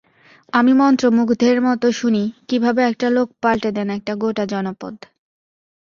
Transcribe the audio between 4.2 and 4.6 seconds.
গোটা